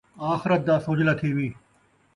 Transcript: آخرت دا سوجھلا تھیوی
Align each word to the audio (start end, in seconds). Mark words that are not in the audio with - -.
آخرت 0.31 0.61
دا 0.67 0.75
سوجھلا 0.85 1.13
تھیوی 1.19 1.49